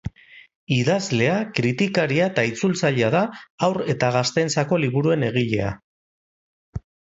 Idazlea, 0.75 1.35
kritikaria 1.59 2.29
eta 2.33 2.45
itzultzailea 2.53 3.11
da, 3.17 3.23
haur 3.67 3.79
eta 3.95 4.11
gazteentzako 4.17 4.83
liburuen 4.87 5.29
egilea. 5.31 5.71